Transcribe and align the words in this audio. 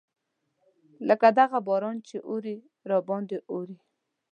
لکه 1.07 1.27
دغه 1.39 1.57
باران 1.67 1.97
چې 2.07 2.15
اوري 2.29 2.57
راباندې 2.89 3.37
اوري. 3.51 3.77